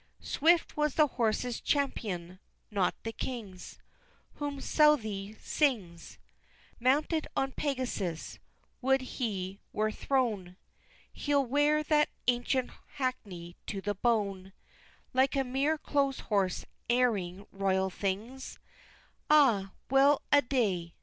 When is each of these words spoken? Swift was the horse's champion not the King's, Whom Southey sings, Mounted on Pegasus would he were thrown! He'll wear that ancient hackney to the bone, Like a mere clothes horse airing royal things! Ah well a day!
Swift 0.23 0.75
was 0.75 0.95
the 0.95 1.05
horse's 1.05 1.61
champion 1.61 2.39
not 2.71 2.95
the 3.03 3.11
King's, 3.11 3.77
Whom 4.37 4.59
Southey 4.59 5.35
sings, 5.39 6.17
Mounted 6.79 7.27
on 7.35 7.51
Pegasus 7.51 8.39
would 8.81 9.01
he 9.01 9.59
were 9.71 9.91
thrown! 9.91 10.57
He'll 11.13 11.45
wear 11.45 11.83
that 11.83 12.09
ancient 12.27 12.71
hackney 12.95 13.55
to 13.67 13.79
the 13.79 13.93
bone, 13.93 14.53
Like 15.13 15.35
a 15.35 15.43
mere 15.43 15.77
clothes 15.77 16.21
horse 16.21 16.65
airing 16.89 17.45
royal 17.51 17.91
things! 17.91 18.57
Ah 19.29 19.73
well 19.91 20.23
a 20.31 20.41
day! 20.41 20.95